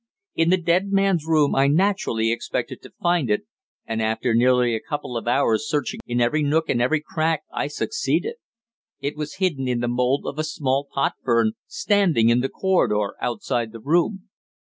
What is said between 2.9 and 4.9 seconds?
find it, and after nearly a